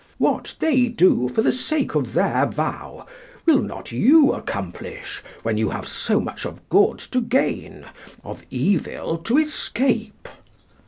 [0.17, 3.05] What they do for the sake of their vow
[3.45, 7.85] will not you accomplish, when you have so much of good to gain,
[8.23, 10.27] of evil to escape?"